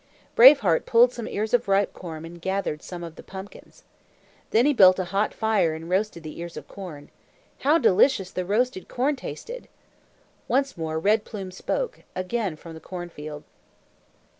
Brave 0.33 0.61
Heart 0.61 0.87
pulled 0.87 1.13
some 1.13 1.27
ears 1.27 1.53
of 1.53 1.67
ripe 1.67 1.93
corn 1.93 2.25
and 2.25 2.41
gathered 2.41 2.81
some 2.81 3.03
of 3.03 3.17
the 3.17 3.21
pumpkins. 3.21 3.83
Then 4.49 4.65
he 4.65 4.73
built 4.73 4.97
a 4.97 5.03
hot 5.13 5.31
fire 5.31 5.75
and 5.75 5.87
roasted 5.91 6.23
the 6.23 6.39
ears 6.39 6.57
of 6.57 6.67
corn. 6.67 7.11
How 7.59 7.77
delicious 7.77 8.31
the 8.31 8.43
roasted 8.43 8.87
corn 8.87 9.15
tasted! 9.15 9.67
Once 10.47 10.75
more 10.75 10.97
Red 10.97 11.23
Plume 11.23 11.51
spoke, 11.51 12.01
again 12.15 12.55
from 12.55 12.73
the 12.73 12.79
cornfield. 12.79 13.43